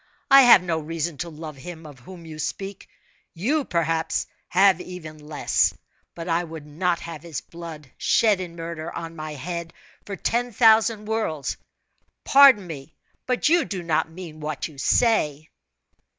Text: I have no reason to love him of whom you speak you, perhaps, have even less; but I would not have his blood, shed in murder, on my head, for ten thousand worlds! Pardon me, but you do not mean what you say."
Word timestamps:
I 0.31 0.41
have 0.41 0.63
no 0.63 0.79
reason 0.79 1.19
to 1.19 1.29
love 1.29 1.57
him 1.57 1.85
of 1.85 1.99
whom 1.99 2.25
you 2.25 2.39
speak 2.39 2.89
you, 3.35 3.63
perhaps, 3.63 4.25
have 4.49 4.81
even 4.81 5.19
less; 5.19 5.75
but 6.15 6.27
I 6.27 6.43
would 6.43 6.65
not 6.65 7.01
have 7.01 7.21
his 7.21 7.39
blood, 7.39 7.91
shed 7.99 8.39
in 8.39 8.55
murder, 8.55 8.91
on 8.91 9.15
my 9.15 9.33
head, 9.35 9.75
for 10.07 10.15
ten 10.15 10.53
thousand 10.53 11.05
worlds! 11.05 11.55
Pardon 12.23 12.65
me, 12.65 12.95
but 13.27 13.47
you 13.47 13.63
do 13.63 13.83
not 13.83 14.09
mean 14.09 14.39
what 14.39 14.67
you 14.67 14.79
say." 14.79 15.49